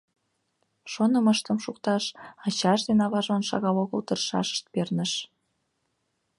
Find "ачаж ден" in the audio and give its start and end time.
2.45-2.99